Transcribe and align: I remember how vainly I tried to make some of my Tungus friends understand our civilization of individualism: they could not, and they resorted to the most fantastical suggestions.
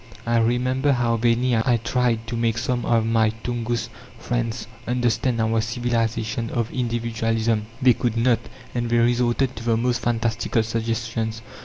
I 0.25 0.37
remember 0.39 0.93
how 0.93 1.15
vainly 1.17 1.55
I 1.55 1.77
tried 1.77 2.25
to 2.25 2.35
make 2.35 2.57
some 2.57 2.85
of 2.87 3.05
my 3.05 3.29
Tungus 3.43 3.87
friends 4.17 4.65
understand 4.87 5.39
our 5.39 5.61
civilization 5.61 6.49
of 6.49 6.73
individualism: 6.73 7.67
they 7.83 7.93
could 7.93 8.17
not, 8.17 8.39
and 8.73 8.89
they 8.89 8.97
resorted 8.97 9.55
to 9.57 9.63
the 9.63 9.77
most 9.77 10.01
fantastical 10.01 10.63
suggestions. 10.63 11.43